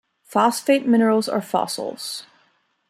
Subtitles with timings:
[0.23, 2.25] Phosphate minerals are fossils.